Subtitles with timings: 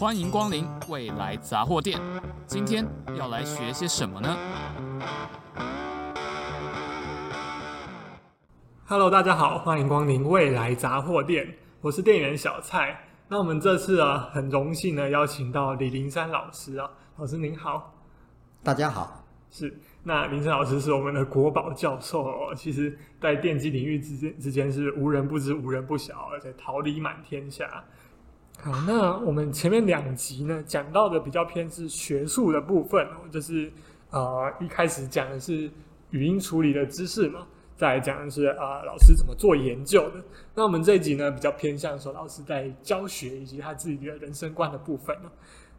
[0.00, 2.00] 欢迎光临未来杂货店。
[2.46, 2.86] 今天
[3.18, 4.34] 要来学些什么呢
[8.86, 12.98] ？Hello，大家好，欢迎光临未来杂货店，我是店员小蔡。
[13.28, 17.92] 那我们这次啊，很荣幸呢，邀请到李灵山老师啊，老师您好，
[18.62, 19.78] 大家好，是。
[20.02, 27.84] 那林山老师是我们的国宝教授哦，其实，在电机领域之间之间是无人不知、无人不晓，而且桃李满天下。
[28.62, 33.72] 好，那我们前面两集呢，讲到的比较偏是学术的部分哦，就是
[34.10, 35.70] 呃一开始讲的是
[36.10, 40.22] 语音处理的知识嘛，再来讲的是啊、老师怎么做研究的。
[40.54, 45.30] 那我们这一集呢，比较偏向说老师在教学以及他自己的人生观的部分呢。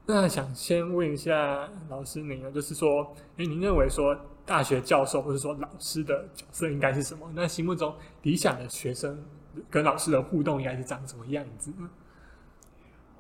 [0.08, 7.30] 那想先问一下老师您呢，就是说，哎，您认为说大学教授或者说老师的角色应该是什么？
[7.36, 9.24] 那心目中理想的学生
[9.70, 11.88] 跟老师的互动应该是长什么样子呢？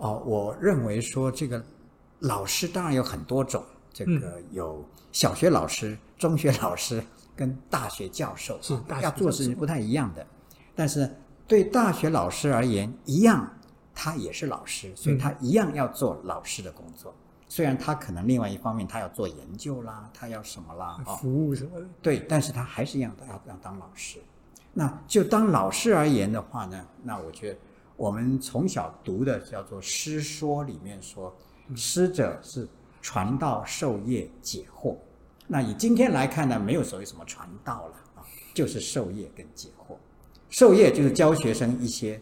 [0.01, 1.63] 哦，我认为说这个
[2.19, 3.63] 老师当然有很多种，
[3.93, 7.03] 这个有小学老师、嗯、中学老师
[7.35, 10.25] 跟大学教授是大学教授要做事情不太一样的，
[10.75, 11.09] 但是
[11.47, 13.49] 对大学老师而言一样。
[13.93, 17.11] 他也是老师，所以他一样要做老师的工作。
[17.11, 21.85] 嗯、虽然他可能另外一方面他要做研究啦，他要什么啦，服务什么的。
[22.01, 24.19] 对，但是他还是一样的要要当老师。
[24.73, 27.59] 那就当老师而言的话呢，那我觉得
[28.01, 31.31] 我们从小读的叫做《师说》里面说，
[31.75, 32.67] 师者是
[32.99, 34.97] 传道授业解惑。
[35.45, 39.95] 那以今天来看呢，没有所谓什么传道了啊，就是授业跟解惑。
[40.49, 42.19] 授业就是教学生一些。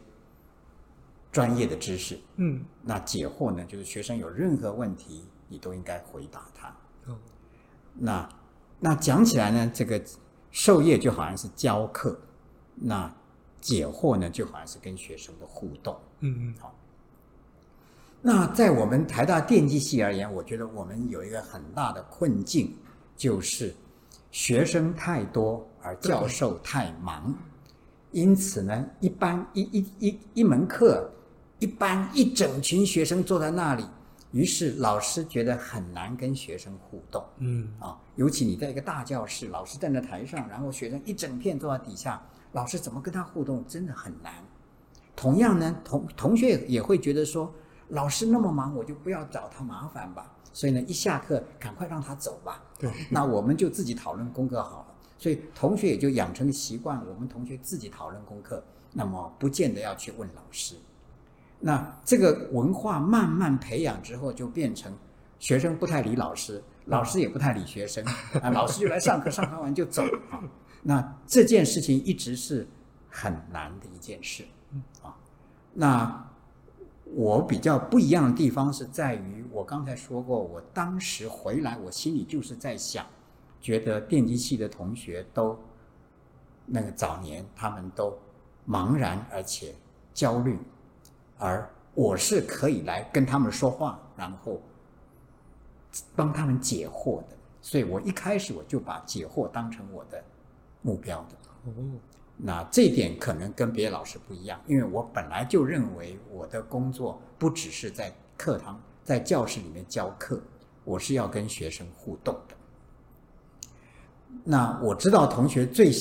[1.31, 3.63] 专业的知识，嗯，那解惑呢？
[3.65, 6.75] 就是学生有任何问题，你都应该回答他。
[7.05, 7.15] 哦，
[7.93, 8.27] 那
[8.79, 10.01] 那讲起来呢，这个
[10.49, 12.19] 授业就好像是教课，
[12.73, 13.15] 那
[13.61, 15.95] 解惑呢，就好像是跟学生的互动。
[16.19, 16.75] 嗯嗯，好。
[18.21, 22.75] 那在我们台大电机系而言，我觉得我们有一个很大的困境，
[23.15, 23.75] 就是
[24.31, 27.33] 学生太多而教授太忙，
[28.11, 31.09] 因此呢，一般一一一一门课。
[31.61, 33.83] 一般一整群学生坐在那里，
[34.31, 37.23] 于是老师觉得很难跟学生互动。
[37.37, 44.33] 嗯啊，尤其你在一个大教室，老师站在台上，然后学生一整片坐在底下，老师怎么跟他互动，真的很难。
[45.15, 47.53] 同样呢，同同学也会觉得说，
[47.89, 50.33] 老师那么忙，我就不要找他麻烦吧。
[50.53, 52.63] 所以呢，一下课赶快让他走吧。
[52.77, 54.85] 对，那我们就自己讨论功课好了。
[55.17, 58.63] 所以同学也就养成习惯，我们同学自己讨论功课，
[58.93, 60.75] 那么不见得要去问老师。
[61.59, 64.91] 那这个文化慢慢培养之后，就变成
[65.39, 68.03] 学生不太理老师，老师也不太理学生
[68.41, 68.49] 啊。
[68.49, 70.41] 老师就来上课，上课完就走啊。
[70.81, 72.65] 那这件事情一直是
[73.09, 74.45] 很难的一件事
[75.03, 75.13] 啊。
[75.73, 76.29] 那
[77.03, 83.05] 我比较不一样的地方是在于，我刚才说过，我当时回来，我心里就是在想，
[83.59, 85.59] 觉得电机系的同学都
[86.65, 88.17] 那个早年他们都
[88.65, 89.75] 茫然而且
[90.13, 90.57] 焦虑。
[91.39, 94.61] 而我是可以来跟他们说话，然后
[96.15, 100.23] 帮他们解惑的，所以我一开始我就把解惑当成我的
[100.83, 101.35] 目标的。
[101.65, 101.73] 哦，
[102.37, 110.41] 那这一点可能跟别的老师不一样，因为我本来就认为我的工作不只是在课堂、在教室里面教课，
[110.85, 112.55] 我是要跟学生互动的。
[114.43, 115.91] 那我知道同学最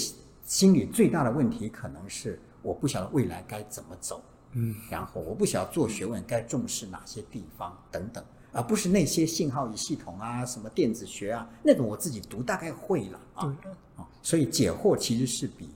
[0.45, 4.23] 心里最大的问题可能是我不晓得未来该怎么走。
[4.53, 13.57] 嗯，然后我不晓得做学问该重视哪些地方等等，而不是那些信号与系统啊、什么电子学啊那种，我自己读大概会了啊
[13.97, 15.69] 啊，所以解惑其实是比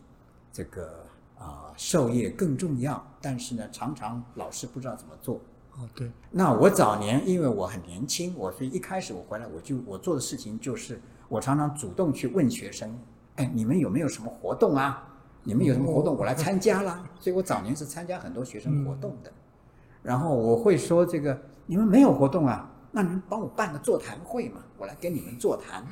[0.52, 1.04] 这个
[1.38, 3.06] 啊、呃、授业更重要。
[3.20, 5.40] 但是呢，常常老师不知道怎么做。
[5.76, 6.10] 哦，对。
[6.30, 12.98] 那我早年因为我很年轻，我所以一开始我回来我就我做的事情就是我常常主动去问学生，
[13.36, 15.08] 哎，你们有没有什么活动啊？
[15.44, 17.04] 你们有什么活动，我来参加啦。
[17.18, 19.32] 所以我早年是参加很多学生活动的。
[20.02, 25.86] 然后我会说：“这个你们没有活动啊，那你们帮我办个座谈会嘛，我来跟你们座谈。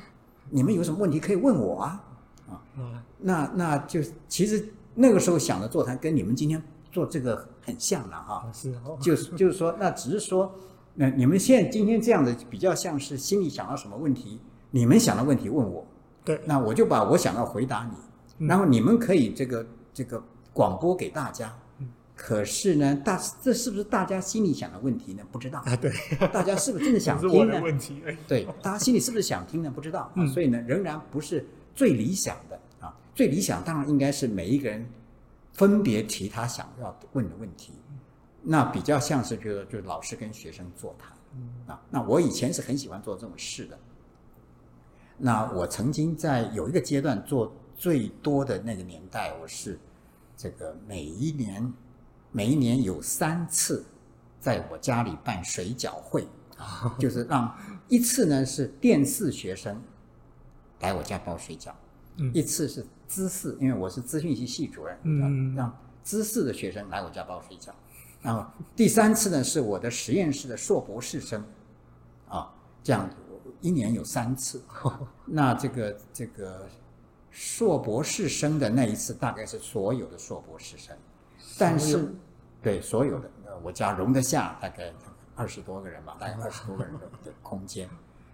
[0.49, 2.03] 你们有什么问题可以问我啊？
[2.49, 6.61] 啊，那那就其实那个时候想的座谈跟你们今天
[6.91, 8.49] 做这个很像了哈。
[8.51, 10.53] 是，就是就是说，那只是说，
[10.95, 14.41] 那你们现在今天这样的比较像是心里想到什么问题，
[14.71, 15.85] 你们想的问题问我。
[16.25, 17.95] 对，那我就把我想要回答你。”
[18.47, 21.53] 然后你们可以这个这个广播给大家，
[22.15, 25.23] 可是呢，大这是不是大家心里想的问题呢？
[25.31, 25.75] 不知道啊。
[25.75, 25.91] 对，
[26.33, 27.61] 大家是不是真的想听呢？
[27.61, 28.01] 问题。
[28.27, 29.71] 对，大家心里是不是想听呢？
[29.73, 30.11] 不知道。
[30.15, 30.27] 嗯。
[30.27, 31.45] 所以呢，仍然不是
[31.75, 32.95] 最理想的啊。
[33.13, 34.85] 最理想当然应该是每一个人
[35.53, 37.73] 分别提他想要问的问题。
[38.43, 41.11] 那比较像是就是就是老师跟学生座谈。
[41.67, 43.77] 啊，那我以前是很喜欢做这种事的。
[45.17, 49.79] 那我曾经在有一个阶段做最多的那个年代，我是
[50.37, 51.73] 这个每一年
[52.31, 53.83] 每一年有三次
[54.39, 57.57] 在我家里办水饺会啊，就是让
[57.87, 59.81] 一次呢是电视学生
[60.81, 61.71] 来我家包水饺，
[62.17, 67.71] 嗯，一次是资四，因为我是资讯系系主任，嗯，让资四的学生来我家包水饺。
[68.21, 68.45] 然后
[68.75, 71.43] 第三次呢，是我的实验室的硕博士生，
[72.27, 72.53] 啊，
[72.83, 73.09] 这样
[73.59, 74.61] 一年有三次。
[75.25, 76.69] 那这个这个
[77.31, 80.95] 硕博士生的那一次，大概是所有的硕博士生，
[81.57, 82.13] 但是
[82.61, 83.29] 对所有的，
[83.63, 84.91] 我家容得下大概
[85.35, 87.89] 二十多个人吧，大概二十多个人的的空间。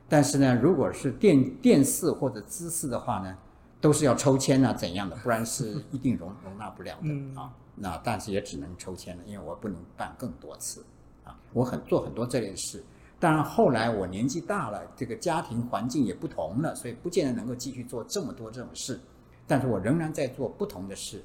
[0.09, 3.37] 但是呢，如果是电电四或者资四的话呢，
[3.79, 7.53] 都是要抽签啊怎样的，不然是一定容容纳不了的啊。
[7.75, 10.83] 那但是也只能抽签了，因为我不能办更多次，
[11.23, 12.83] 啊，我很做很多这类事。
[13.19, 18.99] 当然后来我年纪大了，这个家庭环境也不同了，所以不见得能够继续做这么多这种事。
[19.47, 21.23] 但是我仍然在做不同的事。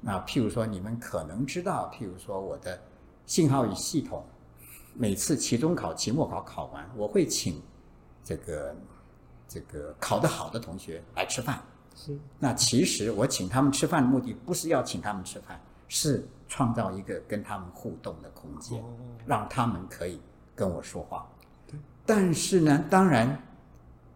[0.00, 2.80] 那譬如说你们可能知道，譬如说我的
[3.26, 4.24] 信号与系统，
[4.94, 7.60] 每次期中考、期末考考完，我会请
[8.22, 8.74] 这个
[9.48, 11.62] 这个考得好的同学来吃饭。
[11.96, 12.18] 是。
[12.38, 15.60] 那其实我请他们吃饭的目的不是要请他们吃饭。
[15.94, 18.82] 是创造一个跟他们互动的空间，
[19.26, 20.18] 让他们可以
[20.56, 21.28] 跟我说话。
[22.04, 23.40] 但是呢，当然，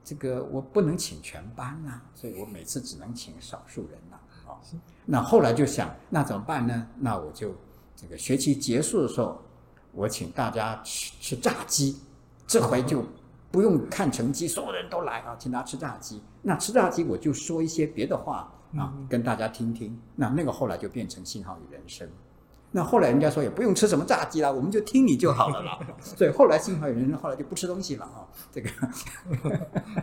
[0.04, 4.16] 这个我不能请全班呐，所以我每次只能请少数人呐。
[4.46, 4.58] 啊，
[5.04, 6.86] 那后来就想，那怎么办呢？
[6.98, 7.54] 那我就
[7.94, 9.40] 这个学期结束的时候，
[9.92, 11.96] 我请大家吃吃炸鸡，
[12.46, 13.04] 这回就
[13.50, 16.22] 不用看成绩，所有人都来啊，请大家吃炸鸡。
[16.42, 18.52] 那吃炸鸡，我就说一些别的话。
[18.76, 22.06] 啊，跟大家听听，那那个后来就变成信号与人生。
[22.72, 25.78] 那后来人家说也不用吃什么炸鸡了，我们就听你就好了啦。
[26.00, 28.26] 所以后来信号与人生后来就不吃东西了啊。
[28.52, 28.70] 这个，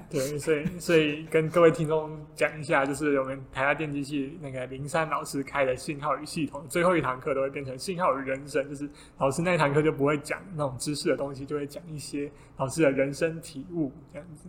[0.10, 8.90] 对，所以所以跟各位听众讲一下，就是我们台大电机系那个林山老师开的信号与系统，最后一堂课都会变成信号与人生，就是
[9.20, 14.48] 老师那一堂课就不会讲那种知识的东西，就会讲一些老师的人生体悟这样子。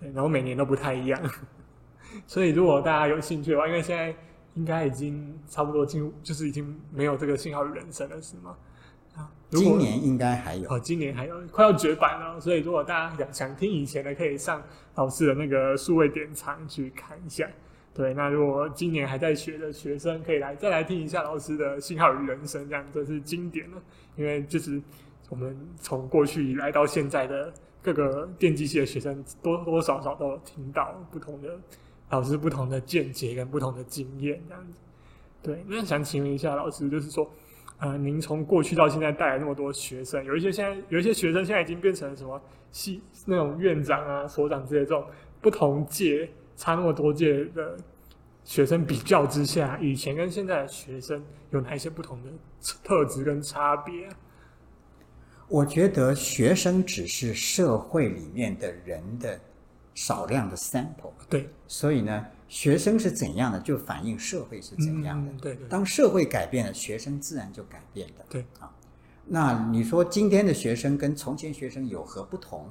[0.00, 1.20] 对，然后每年都不太一样。
[2.26, 4.14] 所以，如果大家有兴趣的话，因为现在
[4.54, 8.56] 应该已经差不多进入，就是已经没有这个信号与人生了，是吗？
[9.16, 10.68] 啊，今年应该还有。
[10.68, 12.40] 哦，今年还有，快要绝版了。
[12.40, 14.62] 所以，如果大家想想听以前的，可以上
[14.96, 17.48] 老师的那个数位典藏去看一下。
[17.92, 23.80] 对，那如果今年还在学的学生，可以来再来听一下老师的信号与人生，这样这是经典了。
[24.16, 24.82] 因为就是
[25.28, 31.56] 我们从过去以来到现在的各个电机系的学生，多多少少都有听到不同的。
[32.14, 34.78] 老师不同的见解跟不同的经验，这样子，
[35.42, 35.64] 对。
[35.66, 37.28] 那想请问一下老师，就是说，
[37.78, 42.40] 呃，您从过去到现在带来那么多学生，有一些现在有一些学生现在已经变成什么
[42.70, 45.04] 系那种院长啊、所长之类这种
[45.40, 47.76] 不同届差那么多届的
[48.44, 51.20] 学生比较之下，以前跟现在的学生
[51.50, 52.30] 有哪一些不同的
[52.84, 54.08] 特质跟差别？
[55.48, 59.40] 我觉得学生只是社会里面的人的。
[59.94, 65.30] 少量的 sample，对，所以呢，学生是怎样的，就反映社会是怎样的。
[65.30, 68.24] 嗯、对，对，当社会改变了，学生自然就改变了。
[68.28, 68.68] 对啊，
[69.24, 72.66] 那你说今天的学生跟从前学生有何不同？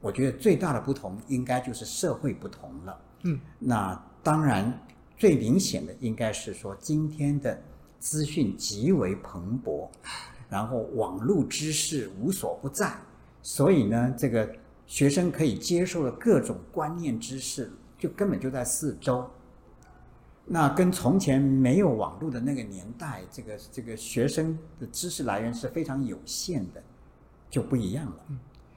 [0.00, 3.00] 我觉得最大的不同应该就是社会不同了。
[3.22, 4.76] 嗯，那当然
[5.16, 7.56] 最明显的应该是说今天的
[8.00, 9.88] 资讯极为蓬勃，
[10.48, 12.92] 然后网络知识无所不在，
[13.44, 14.52] 所以呢，这个。
[14.94, 19.28] 学生可以接受的各种观念知识，就根本就在四周。
[20.44, 26.80] 那跟从前没有网络的那个年代，这个这个学生的知识来源是非常有限的，
[27.50, 28.24] 就不一样了。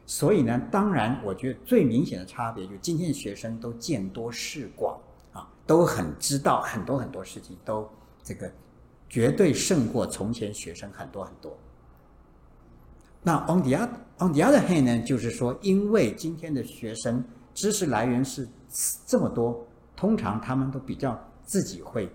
[0.08, 5.00] 所以呢，当然，我觉得最明显的差别，就今天的学生都见多识广
[5.34, 7.88] 啊，都很知道很多很多事情，都
[8.24, 8.52] 这个
[9.08, 11.56] 绝对胜过从前学生很多很多。
[13.28, 17.22] 那 on the other on the other hand 呢，就是说，因为今天的学生
[17.54, 18.48] 知识来源是
[19.06, 19.68] 这么多，
[19.98, 22.10] 通常他们都比较自己会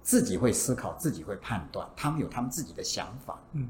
[0.00, 3.38] 自己会思考，自己会判断，他们有他们自己的想法。
[3.52, 3.68] 嗯，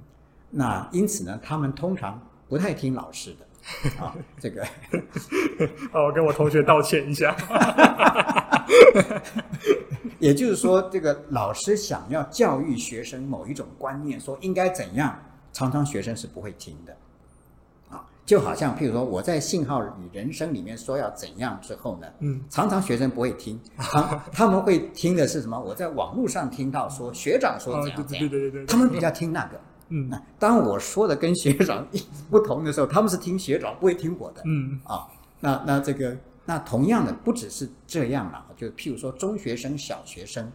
[0.51, 3.45] 那因此呢，他们通常不太听老师的
[4.01, 4.15] 啊。
[4.39, 4.63] 这个，
[5.93, 7.37] 哦，我跟我同学道歉一下。
[10.21, 15.19] 也就是说，这个老师想要教育学生某一种观念，说应该怎样。
[15.59, 16.97] 常常学生是不会听的，
[17.91, 25.59] 啊，就好像譬如说我在信号与人生里面说要怎样之后呢，嗯，常常学生不会听， 啊他们会听的是什么？
[25.59, 31.85] 我在网络上听到说学长说怎样怎样，对对对对，他们比较听那个，嗯，那当我说的跟学长
[32.31, 34.43] 不同的时候，他们是听学长，不会听我的。
[34.45, 34.81] 嗯。
[34.85, 35.09] 啊，
[35.41, 40.49] 那那这个那同样的不只是这样了，就譬如说中学生、小学生，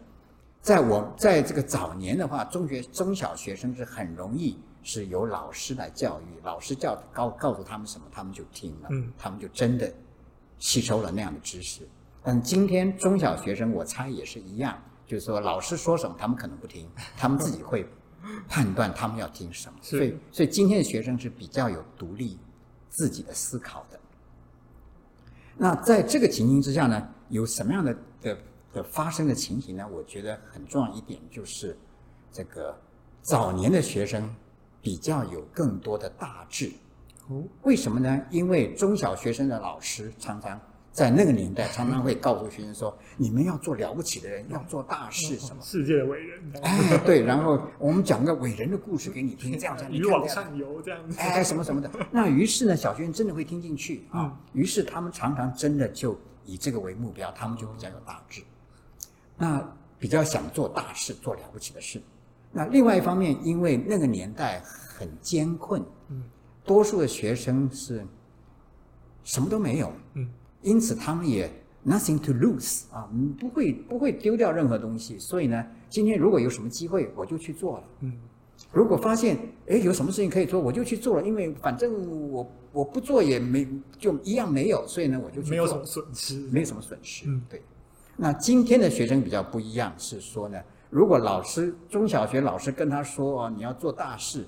[0.62, 9.92] 在我在这个早年的话，中学中小学生是很容易是由老师来教育，老师教告告诉他们什么，他们就听了，嗯，他们就真的
[10.60, 11.88] 吸收了那样的知识。
[12.22, 16.88] 但今天中小学生，我猜也是一样，就是说老师说什么，他们可能不听，
[17.18, 17.86] 他们自己会
[18.48, 19.78] 判断他们要听什么。
[19.82, 22.38] 所以，所以今天的学生是比较有独立
[22.90, 24.00] 自己的思考的。
[25.58, 28.38] 那在这个情形之下呢，有什么样的的
[28.74, 29.88] 的发生的情形呢？
[29.92, 31.78] 我觉得很重要一点就是，
[32.32, 32.76] 这个
[33.22, 34.34] 早年的学生
[34.84, 36.72] 比较有更多的大志。
[37.30, 38.22] 哦，为什么呢？
[38.30, 40.60] 因为中小学生的老师常常
[40.92, 51.90] 在那个年代常常会告诉学生说：“你们要做了不起的人，要做大事，什么世界的伟人， 哎，对，然后我们讲个伟人的故事给你听，这样这样， 你鱼往上游这样子， 哎，什么什么的。
[52.12, 54.26] 那于是呢，小学生真的会听进去啊。
[54.26, 58.44] 嗯于是他们常常真的就以这个为目标，他们就比较有大志，
[59.38, 59.66] 那
[59.98, 62.02] 比较想做大事，做了不起的事。
[62.54, 66.24] 那另外一方面，因为那个年代很艰困，嗯，
[66.64, 68.06] 多数的学生是
[69.24, 70.30] 什么都没有，嗯，
[70.62, 71.50] 因此他们也
[71.84, 75.18] nothing to lose 啊，嗯不会不会丢掉任何东西。
[75.18, 77.84] 所以呢，今天如果有什么机会，我就去做了。
[78.02, 78.14] 嗯，
[78.72, 79.36] 如果发现
[79.68, 83.68] 哎有什么事情可以做，我就去做了，因为反正我我不做也没
[83.98, 87.26] 就一样没有，所以呢我就去做没有什么损失，没有什么损失。
[87.28, 87.62] 嗯对。
[88.16, 90.60] 那今天的学生比较不一样，是说呢，
[90.94, 94.46] 如果老师中小学老师跟他说哦你要做大事，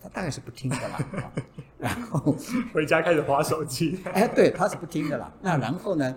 [0.00, 0.96] 他大概是不听的啦。
[1.16, 1.32] 啊
[1.76, 2.36] 然后
[2.72, 5.32] 回家开始划手机， 哎对，他是不听的啦。
[5.40, 6.14] 那然后呢，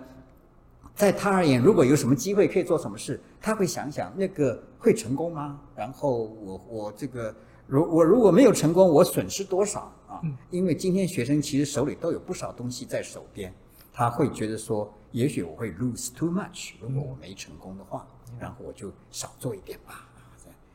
[0.94, 5.58] 在他而言，如果有什么机会可以做什么事，他会想想那个会成功吗？
[5.74, 7.34] 然后我我这个
[7.66, 10.20] 如我如果没有成功，我损失多少啊？
[10.50, 13.52] 因为今天学生其实手里都有不少东西在手边，
[13.92, 18.04] 他会觉得说，也许我会 lose too much，如果我没成功的话，
[18.36, 20.08] 然后我就少做一点吧。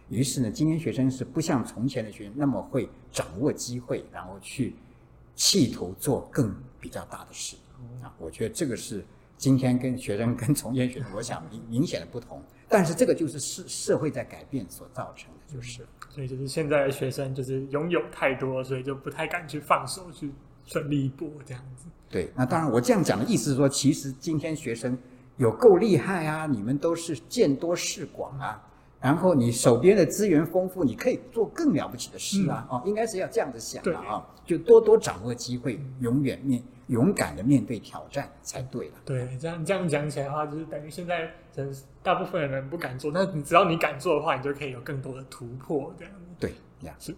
[0.07, 4.77] 于是呢，今天学生是不像从前的学生那么会掌握机会，然后去
[5.35, 7.57] 企图做更比较大的事
[8.01, 8.15] 啊。
[8.17, 9.05] 我觉得这个是
[9.35, 12.41] 今天跟学生跟从前学生，我想明明显的不同。
[12.69, 15.85] 但是这个就是社社会在改变所造成的，就是。
[16.09, 20.31] 所以就是现在的学生就是拥有太多，所以就不太敢去放手去
[20.69, 21.85] 奋力一搏这样子。
[22.09, 24.97] 对，那当然我这样讲的意思是说，其实今天学生
[25.37, 28.63] 有够厉害啊，你们都是见多识广啊。
[29.01, 32.67] 然后你手边的资源丰富，你可以做更了不起的事啊！
[32.69, 38.95] 哦，应该是要这样子想的啊，就多多掌握机会，永远面勇敢的面对挑战才对了。
[39.05, 41.73] 对，这样这样讲起来的话，就是等于现在人
[42.03, 46.25] 大部分的人不敢做，但你只要你敢做的话，你就可以有更多的突破，这样子。
[46.37, 47.15] 对，呀，是。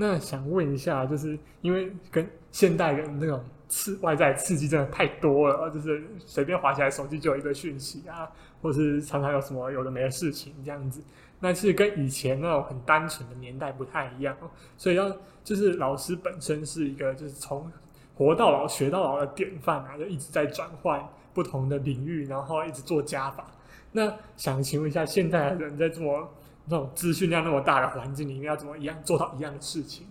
[0.00, 8.28] 那想问一下，就是因为跟现代人那种刺外在刺激真的太多了，就是随便滑起来手机就有一个讯息啊。
[8.62, 11.02] 或是常常有什么有的没的事情这样子，
[11.38, 14.36] 那其实跟以前那种很单纯的年代不太一样，
[14.76, 15.10] 所以要
[15.42, 17.72] 就是老师本身是一个就是从
[18.14, 21.02] 活到老学到老的典范啊，就一直在转换
[21.32, 23.46] 不同的领域，然后一直做加法。
[23.92, 26.28] 那想请问一下，现代人在这么
[26.66, 30.06] 那种资讯量那么大的环境里面，要怎么一样做到一样的事情？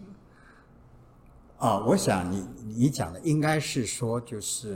[1.57, 4.75] 啊、哦，我想你你讲的应该是说，就是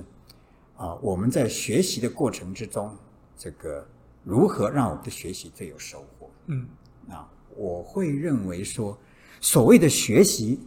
[0.76, 2.96] 啊、呃，我们在学习的过程之中。
[3.36, 3.86] 这个
[4.24, 6.30] 如何让我们的学习最有收获？
[6.46, 6.66] 嗯，
[7.10, 7.28] 啊，
[7.58, 8.98] 我会认为说，
[9.42, 10.62] 所谓的学习，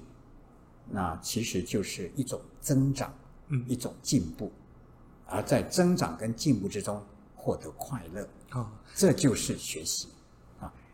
[0.90, 3.14] 那其实就是一种增长，
[3.48, 4.52] 嗯，一种进步，
[5.26, 7.02] 而在增长跟进步之中
[7.34, 10.15] 获得快乐，哦，这就是学习啊。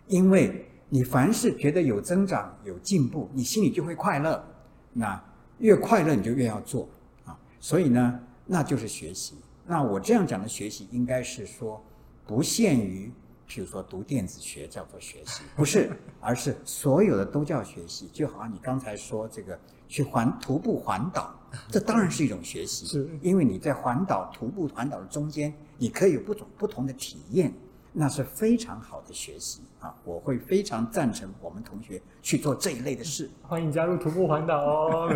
[0.07, 4.45] 因为你凡是觉得有增长、有进步，你心里就会快乐，
[4.93, 5.23] 那
[5.59, 6.89] 越快乐你就越要做
[7.25, 7.39] 啊。
[7.61, 9.37] 所以呢，那就是学习。
[9.67, 11.83] 那我这样讲的学习，应该是说
[12.27, 13.11] 不限于，
[13.49, 15.91] 譬如说读电子学叫做学习，不是，
[16.21, 18.09] 而是所有的都叫学习。
[18.13, 21.33] 就好像你刚才说这个去环徒步环岛，
[21.71, 27.55] 这当然是一种学习，是因为你在环岛徒步环岛的中间，你可以有不同不同的体验，
[27.93, 29.95] 那是非常好的学习啊！
[30.05, 33.29] 我会非常赞成我们同学去做这一类的事。
[33.43, 35.09] 欢迎加入徒步环岛哦！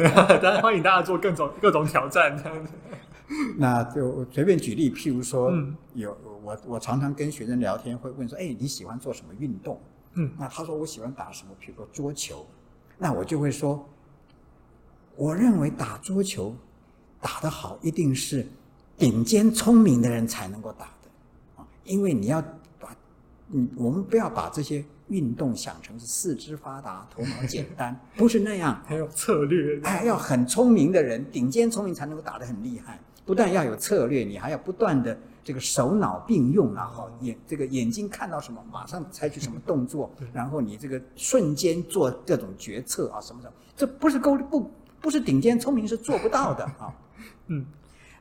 [0.43, 2.73] 当然欢迎大家做各种各种挑战这样子。
[3.57, 9.81] 那就随便举例，譬如说，嗯、有我我常常跟学生聊天，会问说：“哎，你喜欢做什么运动？”
[10.13, 12.47] 嗯，那他说我喜欢打什么，譬如说桌球。
[12.99, 13.89] 那我就会说，
[15.17, 16.55] 我认为打桌球
[17.21, 18.47] 打得好，一定是
[18.97, 21.11] 顶尖聪明的人才能够打的
[21.57, 22.49] 啊，因为你要把，
[23.53, 32.99] 嗯，我们不要把这些运动想成是四肢发达、头脑简单， 不是那样，还有策略，哎，要很聪明的人，顶尖聪明才能够打得很厉害。
[33.25, 46.95] 不但要有策略，你还要不断的这个手脑并用，然后眼这个眼睛看到什么，马上采取什么动作， 然后你这个瞬间做各种决策啊，什么什么，这不是够不不是顶尖聪明是做不到的 啊。
[47.47, 47.65] 嗯，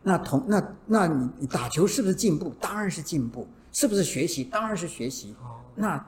[0.01, 2.53] 那同那那你你打球是不是进步？
[2.59, 3.47] 当然是进步。
[3.75, 4.41] 是不是学习？
[4.41, 5.35] 当然是学习。
[5.75, 6.01] 那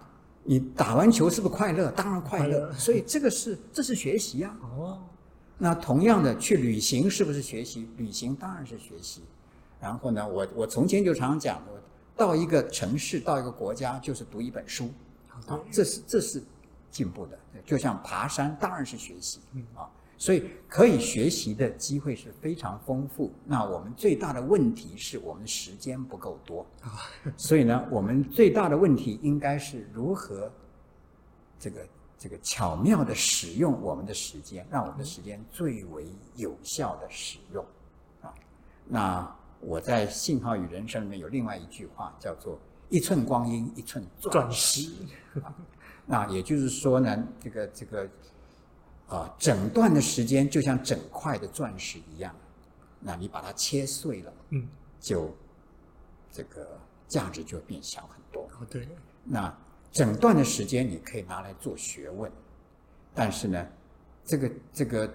[0.43, 1.91] 你打完球是不是快乐？
[1.91, 2.71] 当然快乐。
[2.71, 4.57] 所以这个是这是学习啊。
[4.77, 5.03] 哦。
[5.57, 7.89] 那同样的去旅行是不是学习？
[7.97, 9.21] 旅行当然是学习。
[9.81, 11.77] 然后呢，我我从前就常常讲，我
[12.15, 14.89] 到一个城市，到一个国家，就是读一本书。
[15.45, 16.41] 啊，这是这是
[16.89, 17.38] 进步的。
[17.65, 19.41] 就像爬山，当然是学习。
[19.75, 19.91] 啊。
[20.19, 23.31] 所以可以学习的机会是非常丰富。
[23.45, 26.65] 那我们最大的问题是我们时间不够多。
[27.38, 30.51] 所以呢，我们最大的问题应该是如何
[31.59, 36.05] 这个这个巧妙的使用我们的时间，让我们的时间最为
[36.36, 37.63] 有效的使用。
[38.21, 38.33] 啊，
[38.88, 42.59] 那我在《信号与人生》里面有另外一句话，叫做
[42.89, 44.89] “一寸光阴一寸钻石”。
[46.07, 48.09] 那也就是说呢，这个这个。
[49.09, 52.35] 啊，整段的时间就像整块的钻石一样，
[52.99, 54.67] 那你把它切碎了，嗯，
[54.99, 55.33] 就
[56.29, 58.43] 这个价值就变小很多。
[58.59, 58.85] 哦，对。
[59.23, 59.55] 那
[59.93, 62.29] 整段的时间你可以拿来做学问，
[63.15, 63.65] 但是呢，
[64.25, 65.09] 这个这个，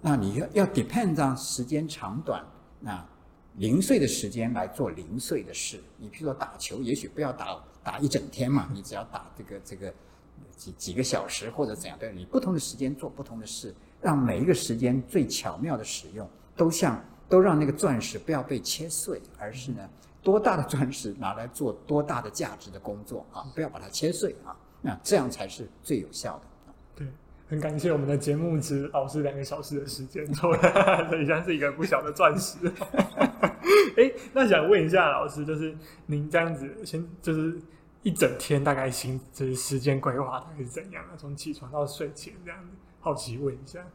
[0.00, 2.44] 那你要要 depend on 时间长短，
[2.80, 3.06] 那
[3.54, 5.80] 零碎的时间来做零碎的事。
[5.96, 9.94] 你譬如说打球，也许不要打打一整天嘛，你只要打这个这个。
[10.58, 11.96] 几几个小时或者怎样？
[11.98, 13.72] 对，你不同的时间做不同的事，
[14.02, 19.88] 让每一个时间最巧妙的使用，都像都让那个钻石不要被切碎，而是呢，
[20.20, 23.46] 多大的钻石拿来做多大的价值的工作啊！
[23.54, 24.56] 不要把它切碎啊！
[24.82, 26.72] 那这样才是最有效的。
[26.96, 27.06] 对，
[27.48, 30.54] 很感谢我们的节目值老师两个小时的时间， 所
[31.16, 32.58] 以像是一个不小的钻石。
[33.96, 35.72] 哎，那想问一下老师，就是
[36.06, 37.56] 您这样子先就是。
[38.08, 41.12] 一整天大概行就是时间规划大概是怎样啊？
[41.14, 43.86] 从起床到睡前这样子，好奇问一下。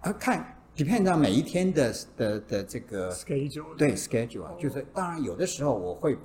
[0.00, 6.18] 啊，看 depend on 每一天的的的这个 schedule，对 schedule 啊，就是当然有的时候我会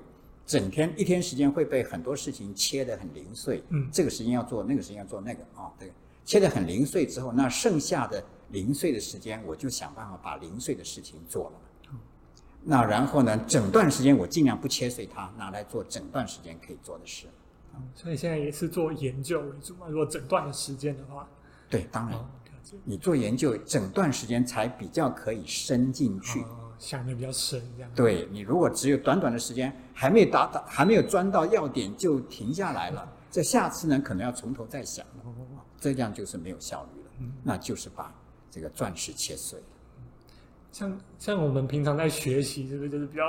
[0.45, 5.89] 整天一天时间会被很多事情切得很零碎，嗯，这个时间要做，那个时间要做那个啊，对，
[6.25, 11.61] 切得很零碎之后，那剩下的零碎的时间，我就想办法把零碎的事情做了。
[12.69, 13.37] 那然后呢？
[13.47, 17.25] 整段时间我尽量不切碎它，拿来做整段时间可以做的事。
[17.95, 19.87] 所以现在也是做研究为主嘛。
[19.87, 21.25] 如果整段的时间的话，
[21.69, 22.19] 对，当然，
[22.83, 27.89] 你做研究整段时间才比较可以深进去，哦、想的比较深，这样。
[27.95, 35.05] 对，你如果只有短短的时间，还没有达到，还没有钻到要点就停下来了，这下次呢可能要从头再想，
[35.79, 37.09] 这样就是没有效率了。
[37.19, 38.13] 嗯、那就是把
[38.51, 39.65] 这个钻石切碎了。
[40.77, 43.23] 像像我们平常在学习，是不是就是比较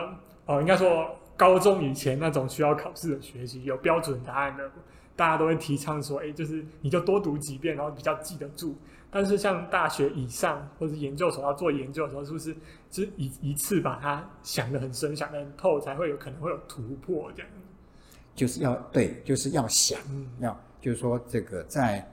[0.44, 0.60] 哦？
[0.60, 4.70] 应该说高中以前那种需要考试的学习，有标准答案的，
[5.16, 8.76] 大家都会提倡说，哎，就是你就多读几遍，然后比较记得住。
[9.10, 12.54] 但是像大学以上或者研究所要做研究的时候，是不是
[12.90, 17.50] 就是一一次把它想得很深、想得很透，才会有可能会有突破这样？
[18.34, 19.98] 就是要对，就是要想，
[20.40, 22.06] 要就是说这个在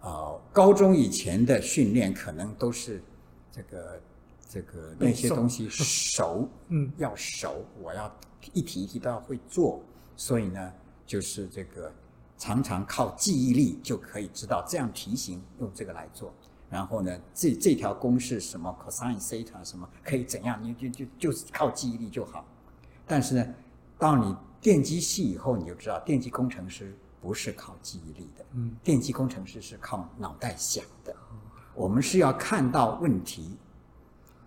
[0.00, 3.02] 呃高中以前的训练，可能都是
[3.50, 4.00] 这个。
[4.48, 8.10] 这个那些东西熟， 嗯，要熟，我要
[8.52, 9.82] 一题一题都要会做，
[10.14, 10.72] 所以呢，
[11.04, 11.92] 就是这个
[12.38, 16.32] 常常靠记忆力就可以知道这样题型用这个来做，
[16.70, 22.46] 然后呢，这这条公式什么 cosine theta 什么可以怎样，你就就就是靠记忆力就好。
[23.04, 23.54] 但是呢，
[23.98, 31.14] 到你电机系以后，你就知道电机工程师不是靠记忆力的，嗯，电机工程师是靠脑袋想的，
[31.74, 33.56] 我们是要看到问题。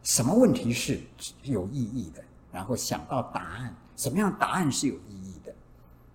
[0.04, 1.00] 什么问题是
[1.44, 2.24] 有意义的？
[2.52, 5.54] 然后想到答案，什么样答案是有意义的？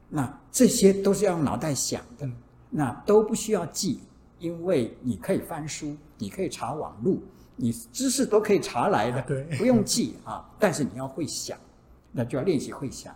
[0.08, 2.28] 那这些都是要用脑袋想的，
[2.70, 4.00] 那都不需要记，
[4.38, 7.22] 因为你可以翻书，你可以查网路，
[7.56, 10.44] 你知识都可以查来的，对，不用记啊。
[10.58, 11.58] 但是你要会想，
[12.10, 13.14] 那就要练习会想，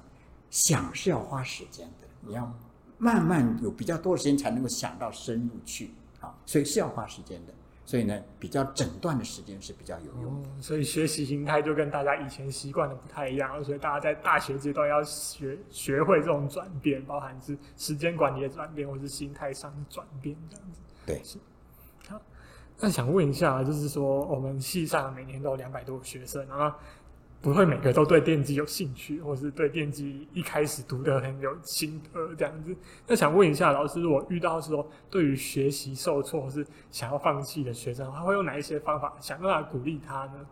[0.51, 2.53] 想是要花时间的，你要
[2.99, 7.53] 慢慢有比较多的时间才能够想到深入去啊，所以是要花时间的。
[7.89, 20.81] 所以呢，比较整段的时间是比较有用所以学习形态就跟大家以前习惯的不太一样，所以大家在大学阶段要学学会这种转变，包含是时间管理的转变，或是心态上的转变这样子。
[21.07, 21.39] 对，是。
[22.09, 22.21] 好，
[22.79, 26.77] 那想问一下，就是说我们系上每年都有两百多个学生，然后
[27.41, 32.75] 不会每个都对电机有兴趣，或是对电机一开始读得很有心得这样子。
[33.07, 40.47] 那想问一下老师，如果遇到说对于学习受挫或是想要放弃的学生，他会用哪一些方法想办法鼓励他呢？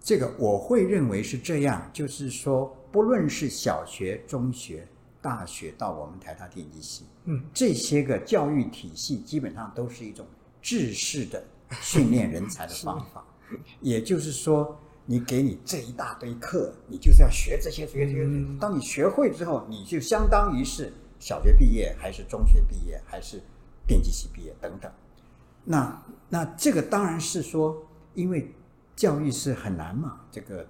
[0.00, 4.84] 这个我会认为是这样，就是说，不论是小学、中学、
[5.20, 10.26] 大学到我们台大电机系，嗯，这些个教育体系基本上都是一种
[10.60, 11.40] 制式的
[11.80, 13.24] 训练人才的方法，
[13.80, 14.76] 也就是说。
[15.04, 18.24] 你给你这一大堆课，你就是要学这些学这些。
[18.60, 23.42] 当你学会之后，你就相当于是小学毕业，还是中学毕业，还是
[23.86, 24.90] 电机系毕业等等。
[25.64, 27.76] 那那这个当然是说，
[28.14, 28.54] 因为
[28.94, 30.66] 教育是很难嘛，这个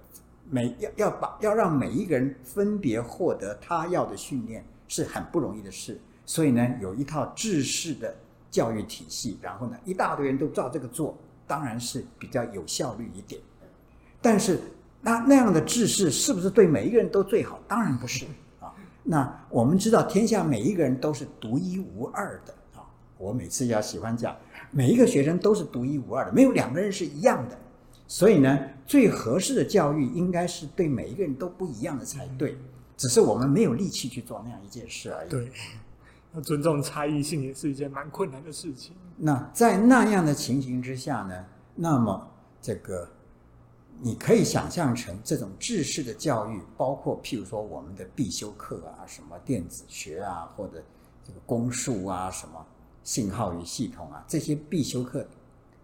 [0.49, 5.99] 每要要把要让每一个人分别获得他要的训练是很不容易的事。
[6.25, 8.15] 所以呢，有一套制式的
[8.49, 13.39] 教育体系，然后呢，一大堆人都照这个做，当然是比较有效率一点。
[14.23, 14.57] 但是，
[15.01, 17.59] 那那样的制式是不是对每一个人都最好？
[17.67, 18.25] 当然不是
[18.61, 18.73] 啊。
[19.03, 22.87] 那我们知道，天下每一个人都是独一无二的啊。
[23.17, 24.33] 我每次要喜欢讲，
[24.71, 27.59] 每一个学生都是独一无二的，没有两个人是一样的。
[28.07, 28.57] 所以呢，
[28.87, 32.57] 最合适的教育应该是对每一个人都不一样的才对。
[32.95, 35.29] 只是我们没有力气去做那样一件事而已。
[35.29, 35.51] 对，
[36.33, 38.95] 要尊重差异性也是一件蛮困难的事情。
[39.17, 42.25] 那在那样的情形之下呢，那么
[42.61, 43.05] 这个。
[44.05, 50.83] 你可以想象成这种制式的教育，包括譬如说我们的必修课啊，什么电子学啊，或者
[51.25, 52.65] 这个公数啊，什么
[53.01, 55.25] 信号与系统啊，这些必修课，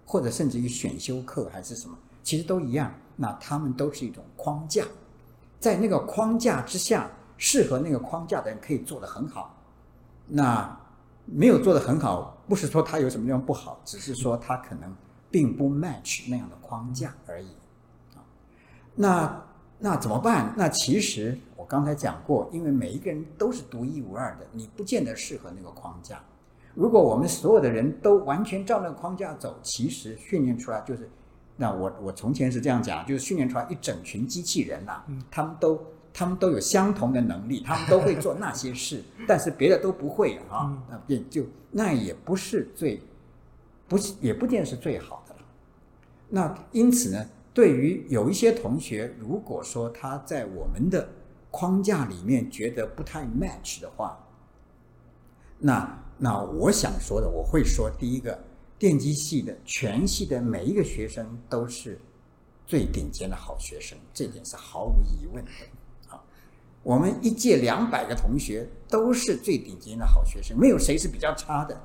[0.05, 2.93] 或者甚至于选修课还是什么，其实都一样。
[3.15, 4.85] 那他们都是一种框架，
[5.57, 9.55] 在那个框架之下，适合那个框架的人可以做得很好。
[10.27, 10.77] 那
[11.25, 14.93] 没有做得很好，不是说他有什么地方不好，只是说他可能
[15.31, 17.47] 并不 match 那样的框架而已。
[19.01, 19.45] 那
[19.79, 20.53] 那怎么办？
[20.57, 26.21] 那其实我刚才讲过，因为每一个人都是独一无二的，你不见得适合那个框架。
[26.75, 31.09] 如果我们所有的人都完全照那个框架走，其实训练出来就是，
[31.55, 35.81] 那我我从前是这样讲，就是训练出来一整群机器人呐、啊，他们都
[36.13, 43.01] 他们都有相同的能力，他们都会做那些事，但是别的都不会啊，那也就那也不是最，
[43.87, 45.39] 不是也不见是最好的了。
[46.27, 47.25] 那因此呢？
[47.53, 51.09] 对于有一些同学，如果说他在我们的
[51.51, 54.17] 框架里面觉得不太 match 的话，
[55.57, 58.39] 那那我想说的，我会说，第一个，
[58.77, 61.99] 电机系的全系的每一个学生都是
[62.65, 65.51] 最顶尖的好学生，这点是毫无疑问的
[66.07, 66.21] 啊。
[66.83, 71.75] 我们一届两百个同学都是最顶尖的好学生，没有谁是比较差的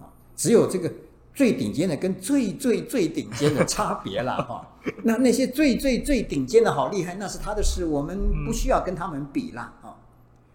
[0.00, 0.92] 啊，只有这个。
[1.34, 4.68] 最顶尖的跟最最最顶尖的差别了哈，
[5.02, 9.96] 那那些最最最顶尖的好厉害，那是他的事，我们不需要跟他们比了啊。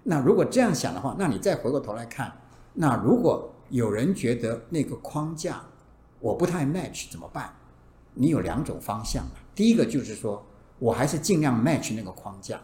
[0.04, 2.32] 那如果这样想的话，那你再回过头来看，
[2.74, 5.62] 那如果有人觉得那个框架
[6.20, 7.54] 我不太 match 怎么办？
[8.14, 10.46] 你有两种方向，第一个就是说
[10.80, 12.62] 我还是尽量 match 那个框架，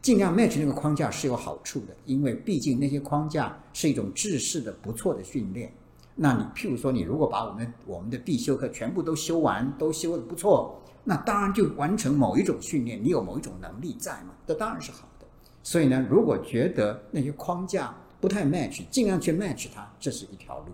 [0.00, 5.72] 尽量 match 那个框架是有好处的，因为毕竟那些框架是一种制式的不错的训练。
[6.20, 15.26] 那你譬如说，你如果把我们我们的必修课全部都修完，都修得不错，那当然就完成某一种训练，你有某一种能力在嘛，这当然是好的。
[15.62, 20.66] 所以呢，如果觉得那些框架不太 match，尽量去 match 它，这是一条路。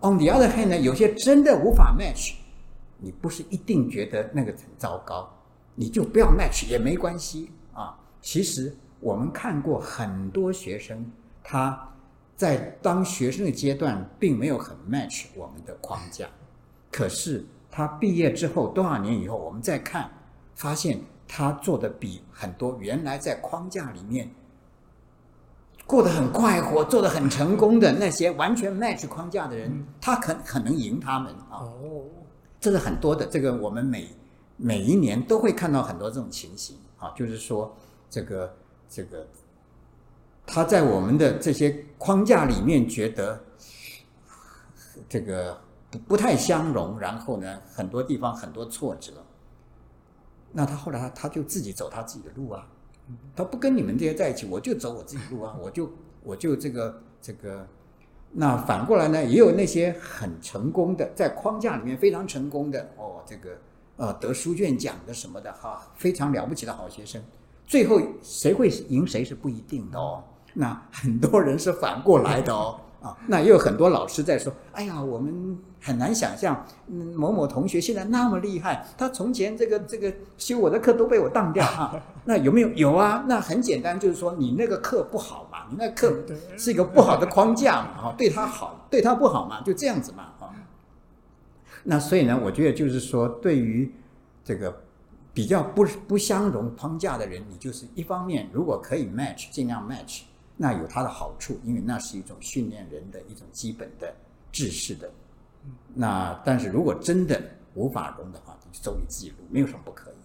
[0.00, 2.34] On the other hand 呢，有些真的无法 match，
[2.98, 5.28] 你不是一定觉得那个很糟糕，
[5.74, 7.98] 你就不要 match 也没关系啊。
[8.22, 11.04] 其实我们看过很多学生，
[11.42, 11.92] 他。
[12.36, 16.28] 在当学生的阶段，并没有很 match 我们的框架，
[16.92, 20.10] 可是他毕业之后多少年以后，我们再看，
[20.54, 24.30] 发现他做的比很多原来在框架里面
[25.86, 31.64] 过得很快活、做得很成功的那些完全 match 框架的人，他可可能赢他们啊。
[31.64, 32.04] 哦，
[32.60, 34.08] 这是很多的，这个我们每
[34.58, 37.74] 每一年都会看到很多这种情形啊，就是说
[38.10, 38.54] 这个
[38.90, 39.26] 这个。
[40.46, 43.44] 他在我们的这些框架里面觉得
[45.08, 45.58] 这个
[45.90, 49.12] 不不太相容，然后呢，很多地方很多挫折。
[50.52, 52.66] 那他后来他他就自己走他自己的路啊，
[53.34, 55.90] 他不跟你们这些在一起，我就走我自己路啊，我就
[56.22, 57.66] 我就这个这个。
[58.38, 63.56] 那反过来呢，也有那些很成功的，在框架里面非常成功的哦，这个
[63.96, 67.22] 呃得书卷奖的什么的哈，非常了不起的好学生，
[67.66, 70.22] 最后谁会赢谁是不一定的哦。
[70.58, 81.94] 那很多人是反过来的哦， 啊，那也有很多老师在说，哎呀，我们很难想象，嗯，某某同学现在那么厉害，他从前这个这个修我的课都被我当掉啊。
[82.24, 82.68] 那有没有？
[82.70, 83.24] 有啊。
[83.28, 86.12] 那很简单，就是说你那个课不好嘛，你那课
[86.56, 90.52] 是一个不好的框架嘛，哈，对他好，对他不好嘛，就这样子嘛，哈。
[91.84, 93.94] 那所以呢，我觉得就是说，对于
[94.42, 94.82] 这个
[95.32, 100.22] 比较不不相容框架的人，你就是一方面，如果可以 match，尽量 match，
[100.56, 104.14] 那有它的好处，因为那是一种训练人的一种基本的
[104.50, 105.10] 知识的。
[105.94, 107.42] 那但是如果真的
[107.74, 110.20] 无法融的话，你就走你自己路，没有什么不可以的。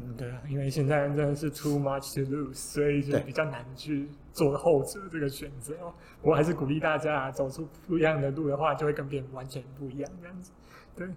[0.00, 5.74] 嗯，对啊，因为现在真的是 too much to lose，所以就比较难去做后者这个选择。
[6.22, 10.52] 我还是鼓励大家走出不一样的路的话，就会跟别人完全不一样这样子。
[10.94, 11.08] 对，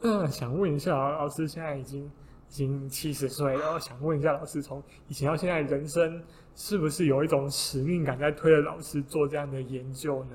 [0.00, 2.10] 嗯，想问一下老师，现在已经
[2.48, 6.22] 已经七十岁了，想问一下老师，从以前到现在，人生
[6.54, 10.30] 是不是有一种使命感在推着老师做这样的研究呢？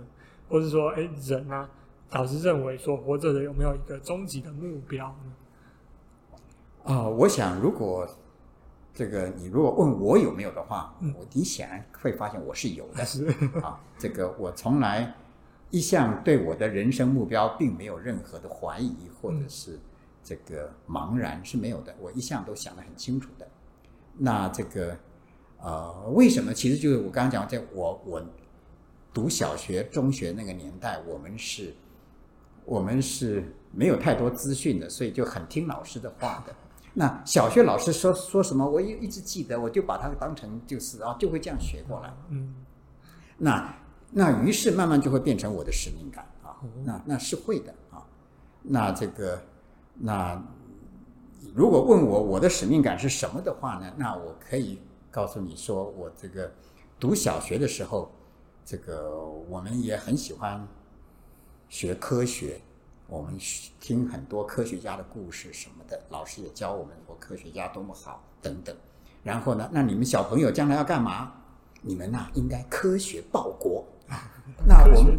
[0.50, 1.70] 或是说，哎，人啊，
[2.12, 5.34] 老师认为说，活着的有没有一个终极的目标呢？
[6.84, 8.08] 啊、呃，我想，如果
[8.94, 13.04] 这个你如果问我有没有的话，嗯、我你显然会发现我是有的。
[13.06, 13.26] 是
[13.62, 15.16] 啊，这个我从来
[15.70, 19.80] 一向对我的人生目标并没有任何的怀疑或者是
[20.24, 23.48] 这个茫然是没有的，我一向都想得很清楚的。
[24.18, 24.98] 那这个
[25.60, 26.54] 呃，为什么？
[26.54, 28.22] 其实就是我刚刚讲，在我我。
[29.14, 31.76] 读小学、中学那个年代，我们是，
[32.64, 36.56] 我们是没有太多资讯的，所以就很听老师的话的。
[36.94, 42.14] 那小学老师说说什么，我一一直记得，我就把它当成就是啊，就会这样学过来。
[42.30, 42.56] 嗯，
[43.38, 43.76] 那
[44.12, 46.56] 那于是慢慢就会变成我的使命感啊。
[46.86, 48.08] 那那是会的啊。
[48.62, 49.44] 那这个
[50.02, 50.42] 那
[51.54, 53.94] 如果问我我的使命感是什么的话呢？
[53.98, 56.52] 那我可以告诉你说，我这个
[57.00, 58.12] 读小学的时候。
[58.64, 59.18] 这个
[59.50, 60.66] 我们也很喜欢
[61.68, 62.62] 学科学，
[63.08, 63.36] 我们
[63.82, 68.74] 听很多科学家的故事什么的，老师也教我们说科学家多么好等等。
[69.24, 71.34] 然后呢，那你们小朋友将来要干嘛？
[71.82, 74.32] 你们呐，应该科学报国啊。
[74.66, 75.18] 那我们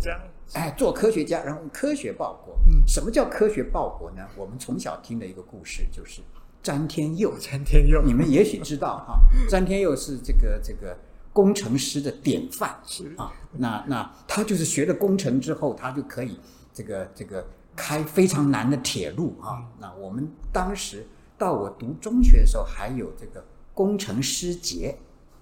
[0.54, 2.54] 哎，做科学家，然后科学报国。
[2.66, 4.22] 嗯什么叫科学报国呢？
[4.36, 6.20] 我们从小听的一个故事就是
[6.62, 7.32] 詹天佑。
[7.38, 10.96] 詹天佑，你们也许知道哈， 詹天佑是这个这个。
[11.34, 16.38] 工程师的典范是啊，那那他就是学了工程之后，他就可以
[16.74, 17.42] 这个这个
[17.74, 19.64] 开非常难的铁路啊。
[19.78, 21.06] 那我们当时
[21.38, 24.94] 到我读中学的时候，还有这个工程师节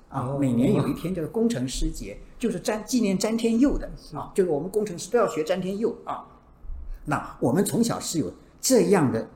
[0.09, 6.26] 啊，每年有一天叫做工程师节，就是詹纪念詹天佑的啊，就是我们工程师都要学詹天佑啊。
[7.05, 9.29] 那我们从小是有这样的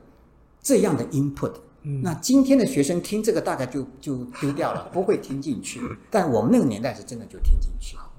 [0.61, 1.53] 这样的 input。
[2.01, 5.79] 那今天的学生听这个大概就就丢掉了，不会听进去。
[6.09, 8.09] 但我们那个年代是真的就听进去啊。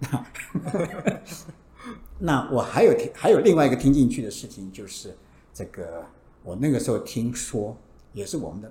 [0.00, 0.26] 那
[2.18, 5.16] 那我还有听还有另外一个听进去的事情，就是
[5.54, 6.04] 这个
[6.42, 7.76] 我那个时候听说，
[8.12, 8.68] 也是我们的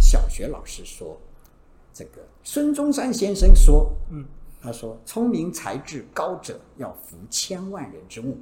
[0.00, 1.20] 小学老师说，
[1.92, 4.24] 这个孙中山先生说，嗯，
[4.62, 8.38] 他说聪明才智高者要服千万人之务，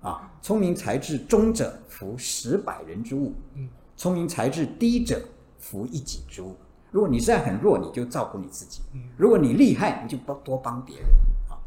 [0.00, 3.68] 啊，聪明才智中者服十百人之物，嗯。
[3.96, 5.20] 聪明才智低者，
[5.58, 6.54] 服一己之物。
[6.92, 8.80] 如果你实在很弱，你就照顾你自己；
[9.16, 11.08] 如果你厉害，你就帮多帮别人
[11.48, 11.58] 啊。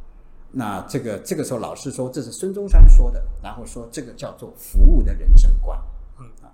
[0.50, 5.78] 那这个这个时候，老师说这是孙中山说的，然后说这个叫做服务的人生观。
[6.20, 6.52] 嗯啊，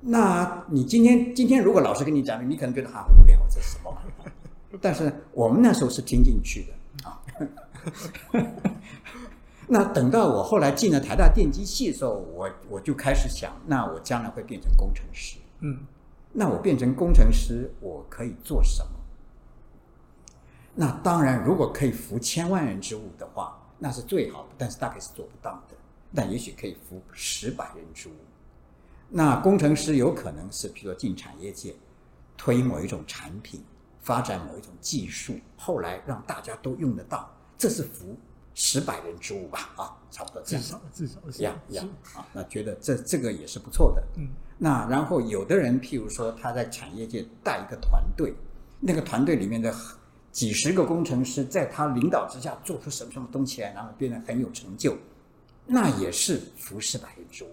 [0.00, 3.92] 那你今天今天如果老师跟你讲，你可能觉得啊无聊，这是什么？
[4.80, 7.22] 但是我们那时候是听进去的啊。
[9.68, 15.38] 那等到我后来进了台大电机系的时候，我我就开始想，那我将来会变成工程师。
[15.60, 15.78] 嗯，
[16.32, 18.90] 那我变成工程师，我可以做什么？
[20.74, 24.48] 那当然，如果可以服千万人之务的话，那是最好的。
[24.58, 25.76] 但是大概是做不到的。
[26.14, 28.12] 但也许可以服十百人之务。
[29.08, 31.74] 那工程师有可能是，比如说进产业界，
[32.36, 33.62] 推某一种产品，
[34.02, 38.14] 发展某一种技术，后来让大家都用得到，这是福。
[38.54, 41.82] 十百人之物吧，啊，差不多至少至少是呀呀
[42.14, 44.04] 啊，那觉得这这个也是不错的。
[44.18, 48.34] 嗯，那然后有的人，譬如说他在产业界带一个团队，
[48.78, 49.74] 那个团队里面的
[50.30, 54.98] 几十个工程师，在他领导之下做出什么什么东西来，然后变得很有成就，
[55.64, 57.48] 那也是服十百人之物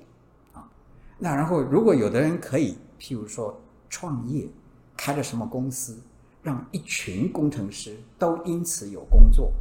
[0.51, 0.69] 啊。
[1.17, 3.57] 那然后如果有的人可以，譬如说
[3.89, 4.49] 创业，
[4.97, 5.97] 开了什么公司，
[6.41, 9.53] 让一群工程师都因此有工作。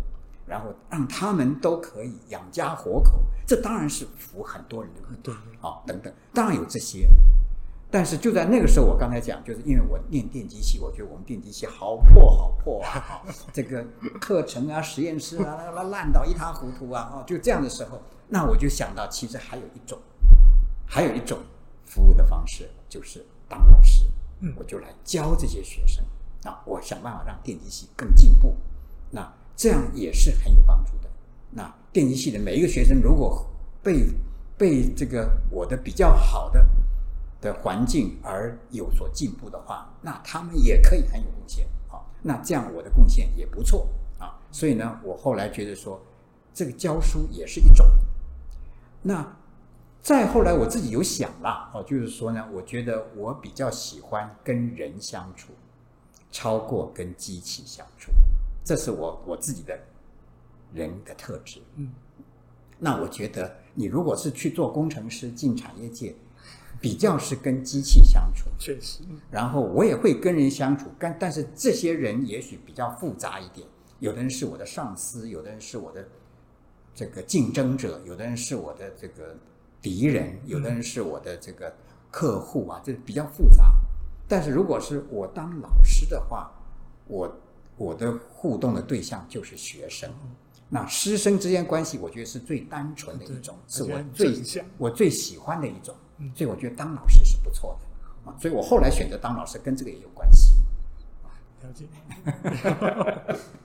[0.46, 7.06] 然后让他们都可以养家活口，这当然是服很多人的对啊，等等，当然有这些。
[7.90, 13.20] 但是就在那个时候，我刚才讲，就是因为我念电机系，我觉得我们电机系好破好破 啊，
[13.52, 13.84] 这个
[14.18, 19.98] 课程啊、实验室啊，那烂到一塌糊涂啊，哦，就这样的时候，那我就想到，其实还有一种，
[20.86, 21.38] 还有一种
[21.84, 24.06] 服务的方式，就是当老师，
[24.40, 26.02] 嗯，我就来教这些学生
[26.44, 28.54] 啊，我想办法让电机系更进步，
[29.10, 31.10] 那这样也是很有帮助的。
[31.50, 33.46] 那电机系的每一个学生，如果
[33.82, 34.06] 被
[34.56, 36.66] 被这个我的比较好的
[37.40, 42.00] 的环境而有所进步的话，那他们也可以很有贡献啊。
[42.22, 44.38] 那这样我的贡献也不错啊。
[44.50, 46.00] 所以呢，我后来觉得说，
[46.52, 47.86] 这个教书也是一种。
[49.02, 49.36] 那
[50.00, 55.52] 再后来，我自己有想了哦，就是说呢，我觉得我比较喜欢跟人相处，
[56.30, 58.12] 超过跟机器相处，
[58.64, 59.78] 这是我我自己的
[60.72, 61.60] 人的特质。
[61.76, 61.92] 嗯，
[62.78, 66.14] 那我觉得你如果是去做工程师进产业界。
[66.80, 69.00] 比较是跟机器相处，确实。
[69.32, 73.66] 然后我也会跟人相处，但但是这些人也许比较复杂一点。
[73.98, 76.06] 有的人是我的上司，有的人是我的
[76.94, 79.36] 这个竞争者，有的人是我的这个
[79.82, 81.74] 敌人，有的人是我的这个
[82.12, 83.74] 客户啊，这比较复杂。
[84.28, 86.52] 但是如果是我当老师的话，
[87.06, 87.40] 我
[87.76, 90.08] 我的互动的对象就是学生。
[90.68, 94.34] 那师生之间关系，我觉得是最单纯的一种，是我最
[94.76, 95.94] 我最喜欢的一种。
[96.34, 100.56] 所以我觉得当老师是不错的啊，所以我后来选择当老师，跟这个也有关系。
[101.62, 101.86] 了解，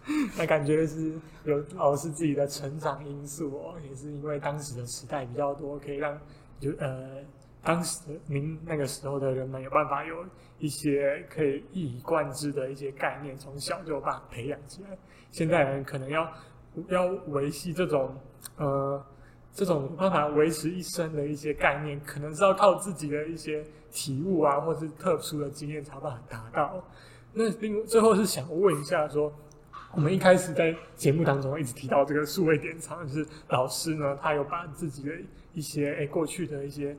[0.37, 6.17] 那感觉是有老师自己的成长因素哦，也是因为当时的时代比较多，可以让
[6.59, 7.17] 就呃
[7.63, 10.25] 当时您那个时候的人们有办法有
[10.59, 14.89] 一些可以一以贯之的一些概念，从小就把它培养起来。
[15.31, 16.31] 现在人可能要
[16.89, 18.15] 要维系这种
[18.57, 19.03] 呃。
[19.55, 26.83] 这种办法维持一生的一些概念，可能是要靠自己的一些体悟啊，或是特殊的经验才把它达到。
[27.33, 29.31] 那另最后是想问一下说，
[29.93, 35.11] 我们一开始在节目当中一直提到这个数位典藏，就是老师呢，他有把自己的
[35.53, 36.97] 一些诶过去的一些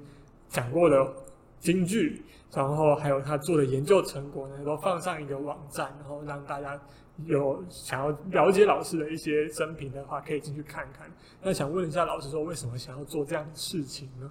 [0.48, 1.12] 讲过的
[1.60, 6.80] 京剧，然后还有他做的研究成果呢，都放上一个网站，然后让大家。
[7.26, 11.08] 有想要了解老师的一些生平的话，可以进去看看。
[11.40, 14.28] 那想问一下老师，说为什么想要做这样的事情呢？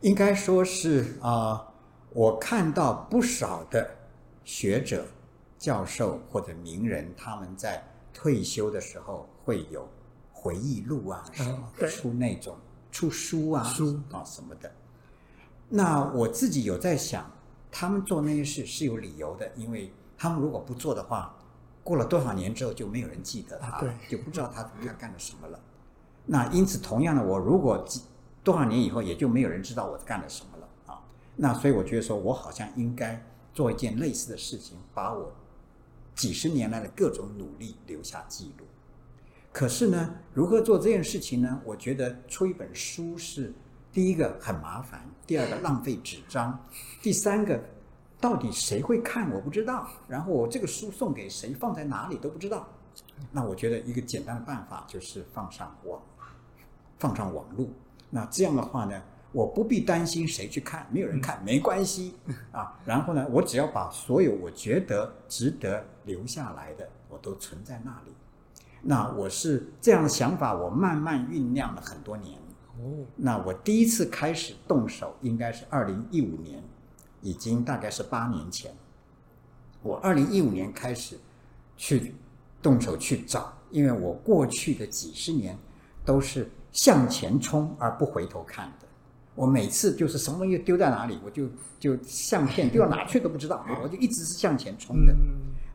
[0.00, 1.72] 应该说是啊、呃，
[2.10, 3.90] 我看到不少的
[4.44, 5.04] 学者、
[5.58, 9.88] 教授或者名人，他们在退休的时候会有
[10.30, 12.56] 回忆录啊，什么、嗯、出那种
[12.92, 14.70] 出书啊，书啊什么的。
[15.74, 17.30] 那我自己有在想，
[17.70, 21.36] 他们做那些事是有理由的，因为他们如果不做的话。
[21.84, 25.58] 过了多少年之后，就没有人记得他了，就不知道他他干了什么了。
[26.26, 27.84] 那因此，同样的，我如果
[28.44, 31.02] 多少年以后，也就没有人知道我干了什么了啊。
[31.34, 33.20] 那所以我觉得说，我好像应该
[33.52, 35.32] 做一件类似的事情，把我
[36.14, 38.64] 几十年来的各种努力留下记录。
[39.50, 41.60] 可是呢，如何做这件事情呢？
[41.64, 43.52] 我觉得出一本书是
[43.92, 46.58] 第一个很麻烦，第二个浪费纸张，
[47.02, 47.60] 第三个。
[48.20, 49.28] 到底谁会看？
[49.32, 49.88] 我不知道。
[50.06, 52.68] 然后我这个书送给谁，放在哪里都不知道。
[53.32, 56.00] 那我觉得一个简单的办法就是放上网，
[57.00, 57.72] 放上网路。
[58.10, 59.02] 那这样的话呢，
[59.32, 62.14] 我不必担心谁去看，没有人看没关系
[62.52, 62.78] 啊。
[62.84, 68.14] 然后呢，我只要把所有我觉得值得留下来的，我都存在那里。
[68.82, 72.38] 那我是这样的想法，我慢慢酝酿了很多年。
[72.78, 73.04] 哦。
[73.16, 76.62] 那我第一次开始动手，应该是二零一五年。
[77.24, 78.74] 已经大概是八年前，
[79.80, 81.16] 我二零一五年开始
[81.76, 82.16] 去
[82.60, 85.56] 动手去找，因为我过去的几十年
[86.04, 88.88] 都是向前冲而不回头看的。
[89.36, 95.14] 我每次就是什么东西丢在哪里，我就就相片丢到哪去都不知道，我就一直是向前冲的。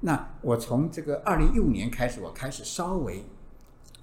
[0.01, 3.23] 那我从这个二零一五年开始，我开始稍微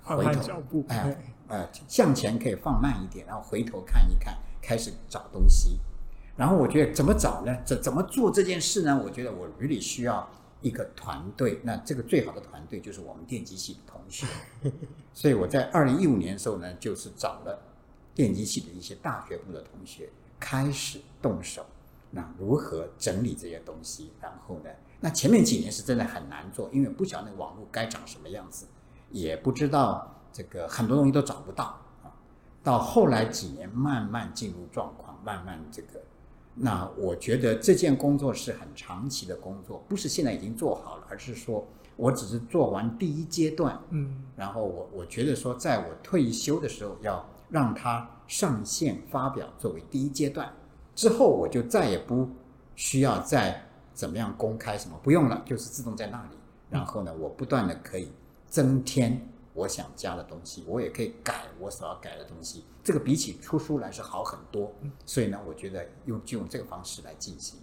[0.02, 5.78] 回头哎呃，向前可以放慢一点，然后回头看一看，开始找东西。
[6.36, 7.56] 然后我觉得怎么找呢？
[7.64, 9.00] 怎怎么做这件事呢？
[9.04, 10.28] 我觉得我 really 需要
[10.62, 11.60] 一个团队。
[11.62, 14.26] 那这个最好的团队就是我们电机系的同学。
[15.12, 17.62] 所以我在二零一五年的时候呢，就是找了
[18.14, 20.08] 电机系的一些大学部的同学
[20.40, 21.64] 开始动手。
[22.10, 24.12] 那如何整理这些东西？
[24.20, 28.66] 然后呢，那前面几年是真的很难做，因为不晓得那个网络该长什么样子，
[29.10, 31.64] 也不知道这个很多东西都找不到
[32.02, 32.12] 啊。
[32.62, 36.02] 到后来几年慢慢进入状况，慢慢这个。
[36.56, 41.66] 那我觉得这件工作是很长期的工作，不是现在已经做好了，而是说
[41.96, 50.52] 我只是做完第一阶段，嗯，然后我我觉得说，在我退休的时候，要让它上线发表作为第一阶段，
[50.94, 52.28] 之后我就再也不
[52.76, 53.60] 需要再
[53.92, 56.36] 怎么样公开什么，不用了，就是自动在那里。
[56.70, 58.12] 然后呢，我不断的可以
[58.48, 59.20] 增添
[59.54, 62.64] 我想加的东西，我也可以改我所要改的东西。
[62.82, 64.70] 这个比起出书来是好很多。
[65.06, 67.58] 所以呢，我觉得用就用这个方式来进行，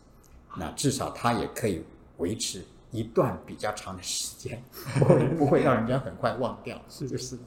[0.55, 1.83] 那至少它也可以
[2.17, 2.65] 维持。
[2.91, 4.61] 一段比较长的时间，
[4.99, 7.37] 不会不会让人家很快忘掉， 是就是。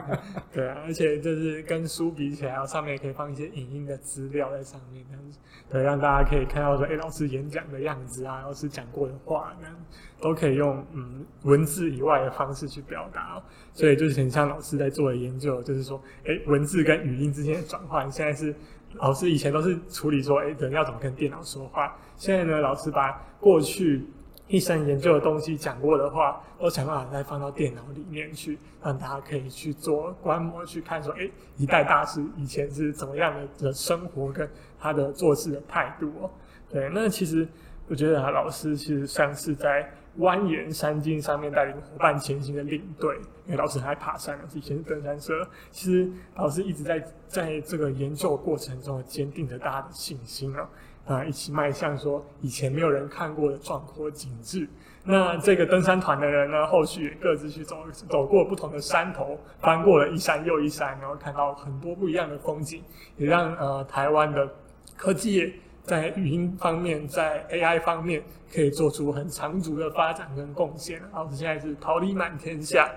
[0.52, 5.38] 对啊，而且就是跟书比起来，上面也可以放一些影音的资料在上面，这样子，
[5.70, 9.74] 对，让大家可以看到说，哎，老师演讲的样子啊，老师讲过的话，这样
[10.20, 13.42] 都可以用嗯文字以外的方式去表达。
[13.72, 18.54] 所以就是很像老师在做的研究，就是说，哎，文字跟语音之间的转换，现在是
[18.94, 24.04] 老师以前都是处理说，哎，人要怎么跟电脑说话，现在呢，老师把过去。
[24.50, 36.28] 一生研究的东西讲过的话，都想办法再放到电脑里面去，让大家可以去做观摩，去看说，哎，一代大师以前是怎么样的的生活跟他的做事的态度哦。
[36.68, 37.46] 对，那其实
[37.86, 39.88] 我觉得老师其实像是在
[40.18, 45.48] 蜿蜒山径上面带领伙伴前行的领队，因为老师还爬山，是以前是登山社。
[45.70, 50.68] 其实老师一直在在这个研究过程中坚定着大家的信心啊。
[51.10, 54.68] 啊，一起迈向说以前没有人看过的壮阔景致。
[55.02, 62.82] 那这个登山团的人呢，后续也各自去走走过不同的山头，翻过了一山又一山，然后看到很多不一样的风景，
[63.16, 64.48] 也让呃台湾的
[64.96, 65.52] 科技业
[65.82, 71.00] 在语音方面，在 AI 方面可以做出很长足的发展跟贡献。
[71.12, 72.88] 老师现在是桃李满天下，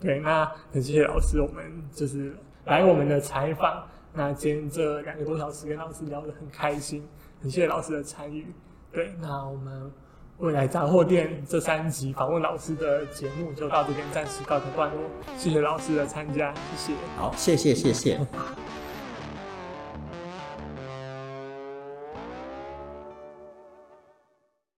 [0.00, 2.34] 对，那很谢谢老师，我们就是
[2.66, 3.84] 来我们的采访。
[4.14, 7.06] 那今天这两个多小时跟老师聊得很开心。
[7.40, 8.46] 很谢谢老师的参与，
[8.92, 9.90] 对，那我们
[10.38, 15.02] 未来杂货店这三集访问老师的节目就到这边暂时告一段落，
[15.36, 18.20] 谢谢老师的参加，谢谢，好，谢谢，谢谢。